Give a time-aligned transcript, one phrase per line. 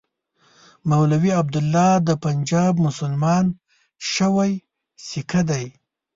[0.89, 3.45] مولوي عبیدالله د پنجاب مسلمان
[4.13, 4.51] شوی
[5.07, 5.65] سیکه دی.